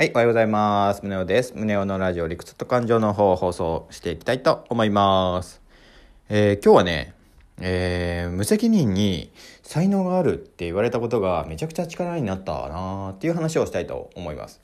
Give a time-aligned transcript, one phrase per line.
[0.00, 1.02] はい、おはようございます。
[1.02, 1.52] 宗男です。
[1.54, 5.60] 宗男のラジオ理屈と感情の方を放送していきたいと思います。
[6.30, 7.12] えー今日はね、
[7.60, 9.30] えー無責任に
[9.62, 14.62] 才能があるって言われたことがめちゃくちゃ力になったなーっていう話をしたいと思います。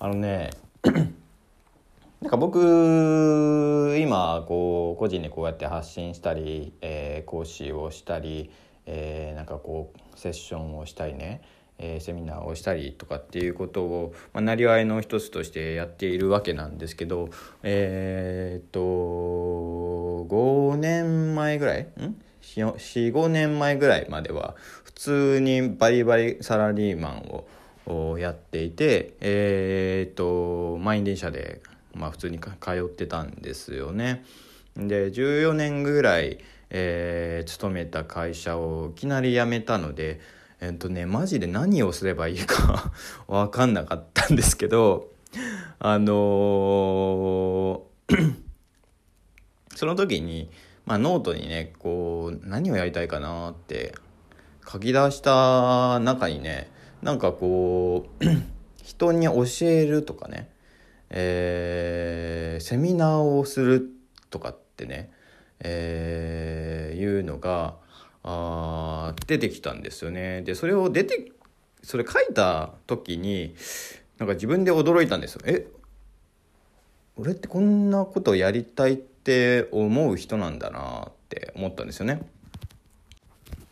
[0.00, 0.50] あのね、
[0.82, 8.50] なんか僕今こう個人でこうやって発信したり、えー講師をしたり、
[8.86, 11.42] えーなんかこうセッションをしたりね、
[11.78, 17.28] えーセミナーをしたりとかっていうことを、まあ、なりわいの一つとしてやっているわけなんですけど
[17.62, 18.80] えーっと
[20.28, 21.82] 5年前ぐらい？
[21.82, 21.86] ん
[22.42, 27.44] ？45年前ぐらいまでは普通にバリバリサラリーマン
[27.86, 31.60] をやっていてえーっと満員電車で、
[31.94, 32.48] まあ、普通に通
[32.84, 34.24] ってたんですよね。
[34.76, 36.38] で14年ぐらい、
[36.70, 40.20] えー勤めた会社をいきなり辞めたので
[40.60, 42.92] えっとねマジで何をすればいいか
[43.28, 45.12] 分かんなかったんですけど
[45.78, 48.34] あのー
[49.74, 50.50] その時に、
[50.86, 53.94] まあ、ノートにねこう何をやりたいかなって
[54.66, 56.70] 書き出した中にね
[57.02, 58.24] なんかこう
[58.82, 60.48] 人に教えるとかね、
[61.10, 63.90] えーセミナーをする
[64.30, 65.10] とかってね、
[65.60, 67.76] えーいうのが
[68.26, 70.42] あー出てきたんですよね。
[70.42, 71.32] でそれを出て
[71.82, 73.54] それ書いた時に
[74.18, 75.42] なんか自分で驚いたんですよ。
[75.46, 75.66] え
[77.16, 82.20] 俺ってこんなことをやりたいって思う人なんだなって思ったんですよね。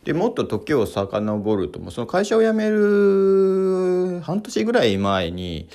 [0.05, 5.67] でもっと時を遡るともうその会社を辞める半年ぐらい前に、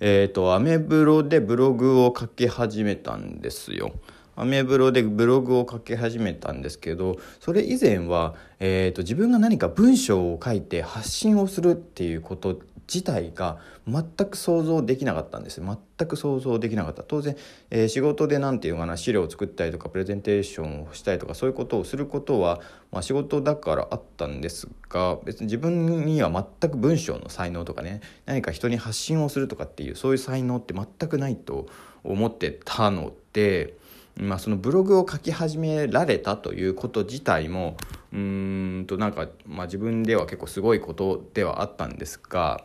[0.00, 3.92] えー、とアメブロでブログを書き始めたんですよ。
[4.38, 17.36] アメブロでブログを書き始めたんですけどそれ以前は、えー、と自分が何か文章を書いて発信をするっていうこと自体が全く想像できなかったんです全く想像できなかった当然、
[17.70, 22.60] えー仕事で何て言うかな資料を作ったりとかプレゼンテーションをしたりとかそういうことをすることは、
[22.92, 31.66] まあ、仕事だからあったんですが別に自分には全く文章の才能とかね何か人に発信をするとかっていうそういう才能って全くないと
[32.04, 33.74] 思ってたので。
[34.18, 37.76] まあ、そのブログを書き始められたということ自体も
[38.12, 42.64] うんとなんか、まあ、自分では結構すごいことではあったんですが、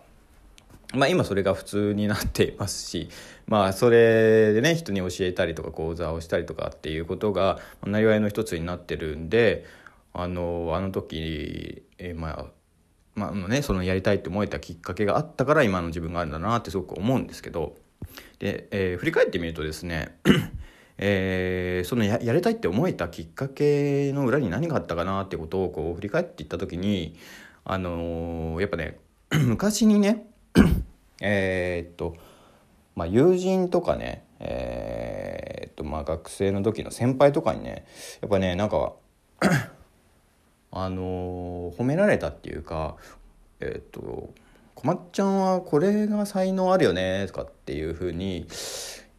[0.95, 3.09] まあ、今それが普通になっていますし、
[3.45, 9.65] まあ、それでね人に教えたりとか講座をしたりとかっていうことがなりわいの一つになってるんで
[10.11, 12.45] あのあの時、えまあ
[13.15, 17.75] まあね、そのやりたいって思えたきっかけがあったから今の自分があるんだなってすごく思うんですけど
[18.39, 20.17] で、えー振り返ってみるとですね
[20.97, 27.15] えーそのややりたいって思えたきっかけの裏に何があったかなってことをこう振り返っていった時に
[27.65, 28.99] あのーやっぱね
[29.31, 30.27] 昔にね
[31.21, 32.15] えっと
[32.95, 37.85] まあ友人とかねえーっとまあ学生の時の先輩とかにね
[38.21, 38.93] やっぱねなんか
[40.71, 42.95] あのー褒められたっていうか
[43.59, 44.33] えーっと
[44.75, 48.47] 「こまっちゃんはこれが才能あるよね」とかっていうふうに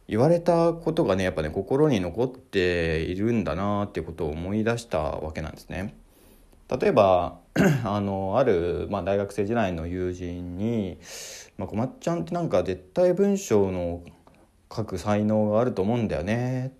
[0.07, 5.95] 言われたことがねやっぱね心に残っているんだなっていうことを思い出したわけなんですね。
[6.69, 7.39] 例えば
[7.85, 10.97] あのある、まあ、大学生時代の友人に
[11.57, 14.01] 「まあ、こまっちゃんってなんか絶対文章の
[14.75, 16.73] 書く才能があると思うんだよね」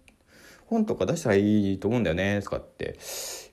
[0.68, 2.98] 本とか出したらいいと思うんだよねとかって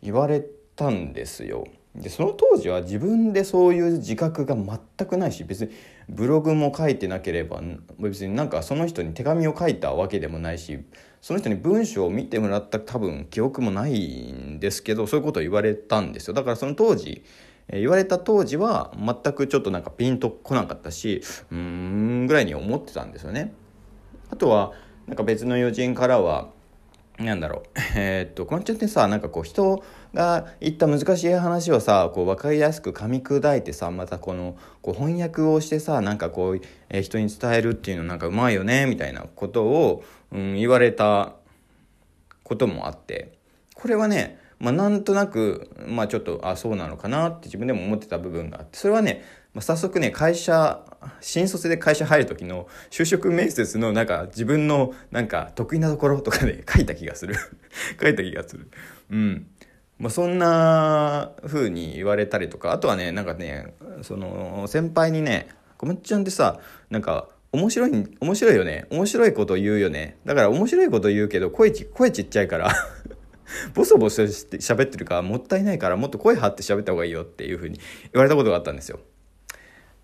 [0.03, 0.45] 言われ
[0.77, 1.67] たんですよ。
[1.95, 5.71] でその当時は自分でそういう自覚が全くないし別に
[6.15, 7.61] ブログも書いてなければ
[7.99, 10.85] 別になんかその人に手紙を書いたわけでもないし
[11.21, 17.25] その人に文章を見てもらった多分記憶もないんですけどそういうことを言われたんですよだからその当時
[17.71, 23.55] 言われた当時は全くちょっとなんかピンとこなかったしうーんぐらいに思ってたんですよね。
[24.31, 24.73] あとは
[25.07, 26.51] なんか別の友人からは
[27.19, 27.79] なんだろう。
[27.97, 29.85] えーっとこんちゃんってさなんかこう人
[30.15, 41.35] が言った難しい話をさこう分かりやすく噛み砕いてさまたこのこう翻訳をしてさなんかこう、えー人に伝えるっていうのなんかうまいよねみたいなことを、うん、言われた
[42.43, 43.39] こともあって。
[43.75, 48.79] これはね、まあ、なんとなく、まあ、ちょっとあそうなのかなって自分でも思ってた部分があって。
[48.79, 49.25] それはね、
[49.55, 50.85] まあ、早速ね会社
[51.21, 57.35] 新卒で会社入る時の就職面接のなんか自分のなんか得意なところとかで書いた気がする。
[58.01, 58.69] 書いた気がする。
[59.11, 59.47] うん。
[59.99, 62.73] まあ、そんな風に言われたりとか。
[62.73, 66.61] あとはねなんかねその先輩にね「こまっちゃんってさ
[66.91, 68.87] なんか面白い面白いよね。
[68.91, 70.17] 面白いこと言うよね。
[70.25, 72.73] だから面白いこと言うけど声ち声ちっちゃいから
[73.75, 77.79] ボソボソして喋ってるからもったいないからもっと声張って喋った方がいいよっていう風に
[78.13, 79.01] 言われたことがあったんですよ。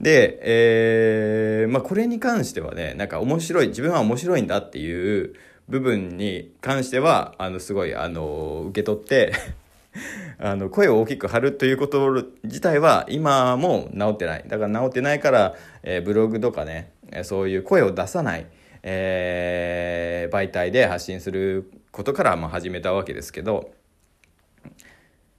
[0.00, 5.34] で、えー、まあこれに関してはね、なんか面白い、自分は面白いんだっていう
[5.68, 9.32] 部分に関しては、あの、すごい、あの、受け取って
[10.38, 14.44] あの、声を大きく張るということ自体は今も治ってない。
[14.46, 16.92] だから治ってないから、えー、ブログとかね、
[17.22, 18.46] そういう声を出さない、
[18.82, 23.72] えー、媒体で発信することからまあ始めたわけですけど、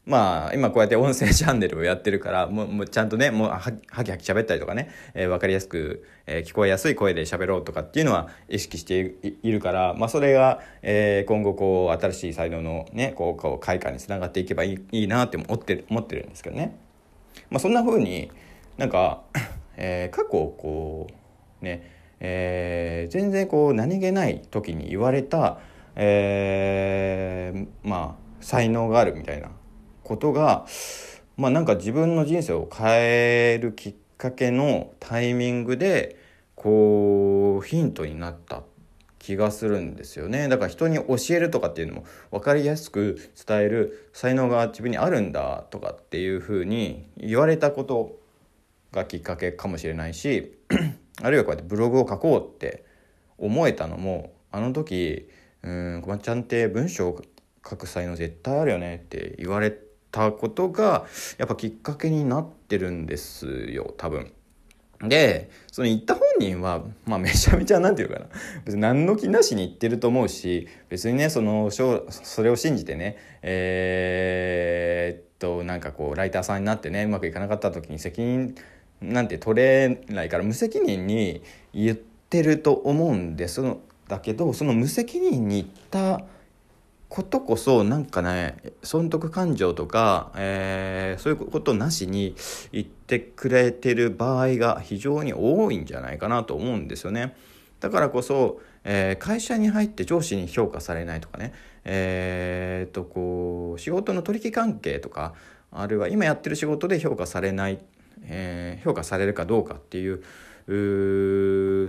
[0.06, 16.76] まあ、今こうやって音声チャンネルをやってるから、もう、もうちゃんとね、もうは、はきはき喋ったりとかね、えー、わかりやすく、えー、聞こえやすい声で喋ろうとかっていうのは意識しているから、まあ、それが、えー、今後こう、新しい才能のね、こう、こう開花につながっていけばいいいいなって思ってる、思ってるんですけどね。
[17.52, 18.32] まあ、そんな風に
[18.78, 19.22] なんか、
[19.78, 21.08] えー、過去、こ
[21.62, 25.60] う、ね、えー、全然こう、何気ない時に言われた、
[25.96, 29.50] えー、まあ、才能があるみたいな
[30.10, 30.66] ことが
[31.38, 36.18] まあなんか自分の人生を変えるきっかけのタイミングで
[36.56, 38.64] こうヒントになった
[39.20, 48.18] 気がするんですよねだから人に教えるとかっていうのも分かりやすく伝える才能が自分にあるんだとかっていうふうに言われたこと
[48.92, 50.58] がきっかけかもしれないし
[51.22, 52.84] あるいはこうやってブログを書こうって
[53.38, 55.30] 思えたのもあの時
[55.62, 57.22] 「うん小松ちゃんって文章を
[57.64, 59.89] 書く才能絶対あるよね」って言われて。
[60.12, 61.06] たことが
[61.38, 64.32] やっぱきっかけになってるんですよ多分。
[65.02, 68.26] でその言った本人は、まあ、めちゃめちゃ何て言うかな
[68.66, 78.56] 別に何の気なしに言ってると思うし別にねそのそれを信じてねえー、っとなんかこうライターさんになってねうまくいかなかった時に責任
[79.02, 81.42] なんて取れないから無責任に
[81.74, 83.62] 言ってると思うんです
[84.10, 86.26] だけどその無責任に言った
[87.10, 92.36] ことこそなんかね損得感情とか、えー、そういうことなしに
[92.72, 97.36] 言ってくれてる場合が非常に多いんじゃないかなと思うんですよね。
[97.80, 101.54] だからこそ、えー、会社に入って上司に評価されないとかね、
[101.84, 105.34] えー、とこう仕事の取引関係とか
[105.72, 107.80] あるいは今やってる仕事で評価されない、
[108.24, 110.22] えー、評価されるかどうかっていう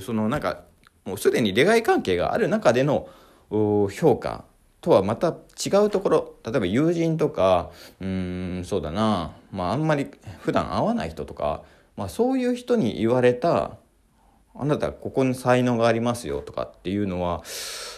[0.00, 0.62] そのなんか
[1.04, 3.08] もうすでに利害関係がある中での
[3.50, 4.44] 評価
[4.80, 6.34] とはまた違うところ。
[6.44, 10.10] 例えば友人とかうんそうだな、まあ、あんまり
[10.40, 11.62] 普段会わない人とか、
[11.96, 13.76] まあ、そういう人に言われた
[14.54, 17.42] 「あなたここに才能がありますよ」とかっていうのは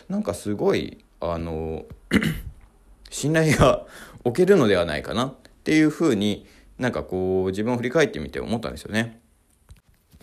[0.09, 1.85] なんかすごいあの
[3.11, 3.87] 信頼が
[4.25, 5.35] 置けるのではないかな。
[5.63, 6.47] っていうふうに
[6.79, 9.21] なんかこう自分を振り返ってみて思ったんですよね。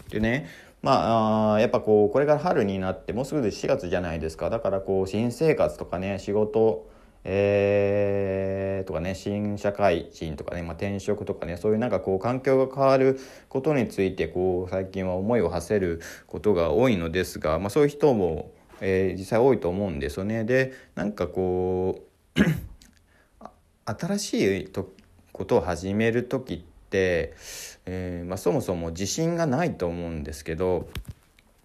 [0.09, 0.49] でね
[0.81, 6.89] まあやっぱこうこれから春になってもうすぐ4月じゃないですかだからこう新生活とかね仕事
[7.25, 20.45] えー、とかね新社会人とかね、まあ、転職とかねそういうなんかこう環境が変わることについてこう最近は思いを馳せることが多いのですが、まあ、そういう人も、えー、実際多いと思うんですよね。
[20.45, 22.05] でなんかこ
[22.35, 22.39] う
[23.85, 24.89] 新しいと
[25.33, 30.89] ことを始める時って、えー、まあ、そもそも自信がないと思うんですけど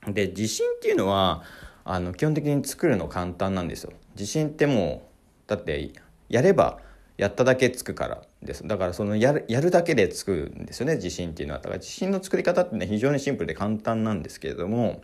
[0.07, 1.43] で自信っていうのは
[1.85, 3.93] あの基本的に作るの簡単なんですよ。
[4.15, 5.09] 自信っても
[5.47, 5.93] うだって
[6.29, 6.79] やれば
[7.17, 15.03] やっただけつくからですだからそのやるやるだけでつくんですよね自信っていうのはだから自信の作り方ってね非常にシンプルで簡単なんですけれども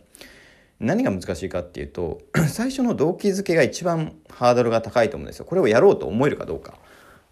[0.79, 6.75] 何が難しいかっていうと 最初の動機づけが一番ハードルが高いと思うんですよこれをやろうと思えるかどうか。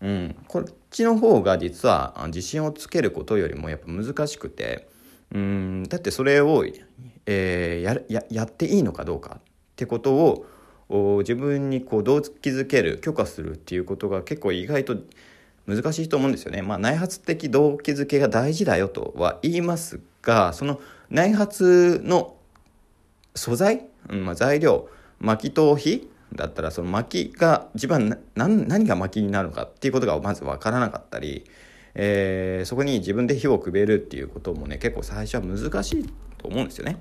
[0.02, 4.88] うん、こっちの方が実は自信をつけることよりもやっぱ難しくて
[5.32, 6.66] うんだってそれを、
[7.26, 9.42] えー、やややっていいのかどうかっ
[9.76, 10.46] てこと
[10.90, 14.98] を自分にこう動機づける許可するっていうことが結構意外と
[15.68, 16.64] 難しいと思うんですよね。
[16.64, 22.36] まあ、内発的動機づけが大事だよとは言いますがその内発の
[23.36, 24.90] 素材、うんまあ、材料
[25.20, 31.46] 巻き頭皮だったらその薪が自分は何何が薪になるのかっていうことがまず分からなかったり、
[31.96, 36.98] えー、そこに自分で火をくべるっていうこともね結構最初は難しいと思うんですよね。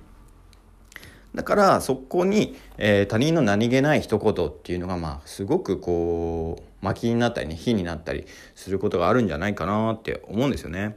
[1.34, 10.96] だからそこに、えー、他人の何気ない一言っていうのがまあすごくこう薪になったりね火になったりすることがあるんじゃないかなって思うんですよね。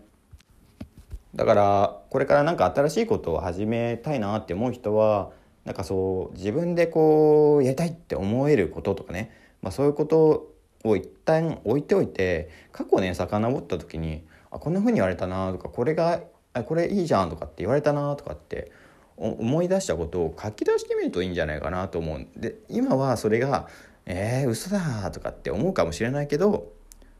[1.36, 5.32] だからこれから何か新しいことを始めたいなって思う人は
[5.66, 10.52] なんかそう自分でこうやりたいって思えることとかね、まあ、そういうこと
[10.84, 16.22] を一旦置いておいて過去ね遡った時にあこんな風に言われたなとかこれが
[16.54, 18.72] あこれいいじゃんとかって言われたなとかって
[19.18, 22.32] 思い出したことを書き出してみるといいんじゃないかなと思うん。
[22.36, 23.68] で今はそれが
[24.08, 26.72] 「えー、嘘だ」とかって思うかもしれないけど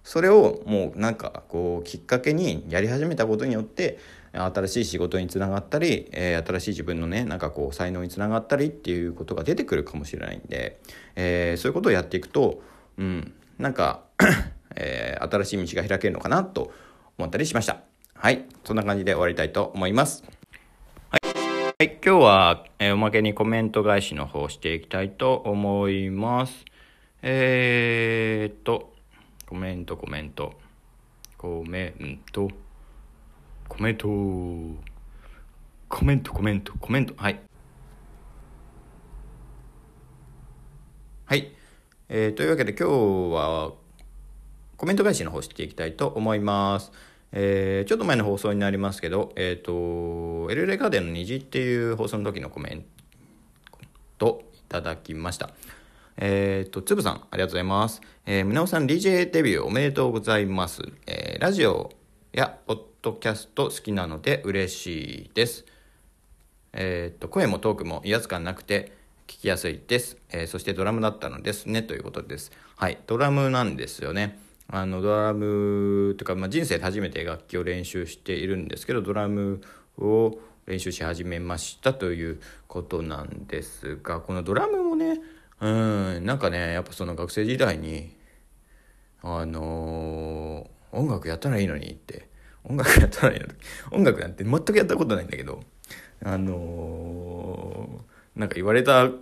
[0.04, 4.00] それをもうなんかこうきっかけにやり始めたことによって
[4.34, 10.80] 新しい仕事につながったり、えー、新しい自分のねなんかこう才能につながったりっていうことが出てくるかもしれないんで、
[11.16, 12.62] えー、そういうことをやっていくと、
[12.98, 14.04] うん、なんか
[14.76, 16.72] えー、新しい道が開けるのかなと
[17.18, 17.82] 思ったりしました。
[18.16, 20.24] はい、そんな感じで終わりたいと思います。
[21.10, 21.28] はい、
[21.78, 26.66] はい、今日は、え、おまけにコメント返しの方をしていきたいと思います。
[27.22, 28.94] えー、っと、
[29.48, 30.54] コメントコメント、
[31.38, 32.50] コメント。
[33.72, 34.08] コメント
[35.88, 37.40] コメントコメントコメントはい
[41.24, 41.54] はい、
[42.10, 43.72] えー、というわけで今日は
[44.76, 46.92] コメント返しの方していきたいと思います。
[47.32, 52.84] えー、ちょっと前の放送になりますけど、えっ、ー、と、エルレガーデンの虹っていう放送の時のコメン
[54.18, 55.52] トいただきました。
[56.18, 58.02] えっ、ー、と、つぶさん、ありがとうございます。
[58.26, 60.82] えー、宗男さん、DJ デビューおめでとうございます。
[61.08, 61.92] えー、ラジオ
[62.34, 64.88] やポッドキャスト好きなので嬉し
[65.26, 65.66] いです。
[66.72, 68.94] えっ、と、声もトークも威圧感なくて
[69.28, 70.16] 聞きやすいです。
[70.30, 72.54] えー、そしてドラムだったのですね、ということです。
[72.78, 74.40] はい、ドラムなんですよね。
[74.70, 79.62] あの、ドラムというか、まあ、人生で初めて楽器を練習しているんですけど、ドラム
[79.98, 85.20] を練習し始めましたということなんですが、このドラムもね、
[85.60, 88.16] うん、なんかね、やっぱその学生時代に、
[89.22, 90.21] あのー、
[90.92, 92.30] 音楽やったらいいのにって。
[92.64, 93.54] 音楽やったらいいのに。
[93.92, 95.64] 音楽なんて全くやったことないんだけど。
[96.24, 99.20] あのー、なんか言われたん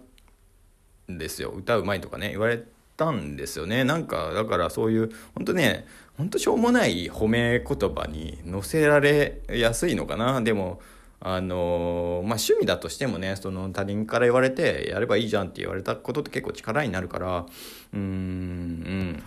[1.07, 1.49] ですよ。
[1.49, 2.31] 歌うまいとかね。
[2.31, 2.63] 言われ
[2.97, 3.85] たんですよね。
[3.85, 10.41] なんかだからそういう本当ね本当しょうもない褒め言葉に乗せられやすいのかな。
[10.41, 10.81] でも
[11.21, 17.45] あのー、まあ趣味だとしてもねその他人から言われてやればいいじゃんって言われたことって結構力になるから。
[17.93, 19.23] うーんうん。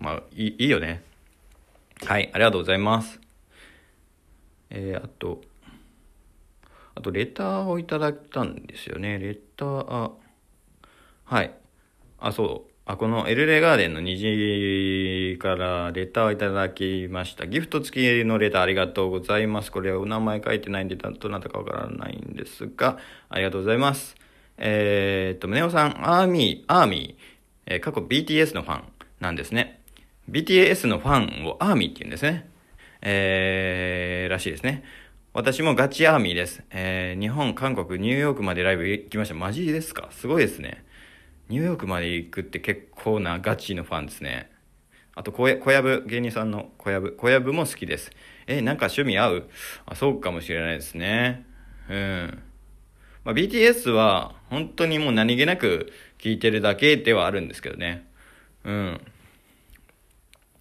[0.00, 1.04] まあいいいよね。
[2.06, 3.20] はいありがとうございます
[4.70, 5.42] えー、あと、
[6.94, 9.18] あとレターをいただいたんですよね。
[9.18, 10.10] レター、
[11.24, 11.52] はい。
[12.18, 12.70] あ、そう。
[12.86, 17.46] あ、このエルレガーデンの虹からレターをいただきました。
[17.46, 19.72] ギフト付きのレターありがとうございます。
[19.72, 24.14] これはお名前書いてないんで、どなたかわからないんですが、ありがとうございます。
[24.56, 28.84] えー、っと、宗男さん、アーミー、アーミー、えー、過去 BTS のファン
[29.20, 29.79] なんですね。
[30.30, 32.48] BTS のファンをアーミーって言うんですね。
[33.02, 34.84] えー、らしいですね。
[35.34, 36.62] 私もガチアーミーです。
[36.70, 39.34] えー、日本、韓国、ニューヨークまでライブ行きました。
[39.34, 40.08] マジですか？
[40.12, 40.84] すごいですね。
[41.48, 44.52] ニューヨークまで行くって結構なガチのファンですね。
[45.16, 48.12] あと小、小籔、芸人さんの小籔、小籔も好きです。
[48.46, 49.50] え、なんか趣味合う？
[49.86, 51.44] あ、そうかもしれないですね。
[51.88, 52.42] うん。
[53.24, 58.06] まあ、BTS は本当にもう何気なく聴いてるだけではあるんですけどね。
[58.64, 59.00] うん。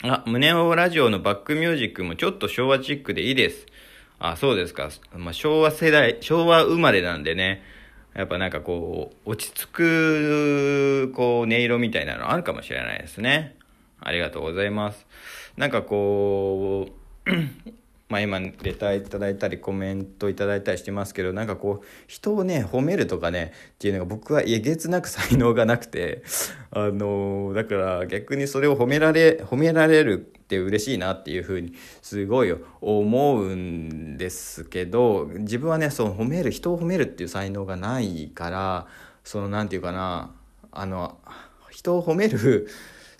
[0.01, 3.65] あ、胸をラジオのバックミュージックもちょっと昭和チックでいいです。
[4.17, 4.89] あ、そうですか。
[5.13, 7.63] まあ、昭和世代、昭和生まれなんでね、
[8.15, 13.57] やっぱなんかこう、落ち着く、こう、音色みたいなのあるかもしれないですね。
[13.99, 15.05] ありがとうございます。
[15.57, 16.87] なんかこ
[17.27, 17.31] う、
[18.09, 26.23] まあ今レターいただいたりコメントいただいたりしてますけどなんかこう人をね褒めるとかねっていうのが僕はえげつなく 才能がなくて
[26.71, 38.87] あのだから逆にそれを褒められ褒められるって嬉しいなっていうふうにすごい思うんですけど自分はねその褒める人を褒めるっていう才能がないから
[39.23, 40.31] その何て言うかな
[40.71, 41.19] あの
[41.69, 42.67] 人を褒める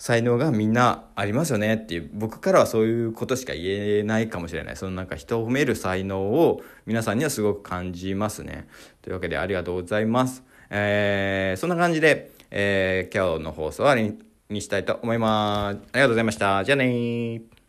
[0.00, 4.76] 才能がみんなありますよねっていう僕からはそういうことしか言えないかもしれない。
[4.76, 8.66] そのなんか人を褒める才能を皆さんにはすごく感じますね。
[9.02, 10.42] というわけでありがとうございます。
[10.70, 14.14] えー、そんな感じで、えー、今日の放送はあれ
[14.48, 15.76] にしたいと思います。
[15.76, 16.64] ありがとうございました。
[16.64, 17.59] じゃあね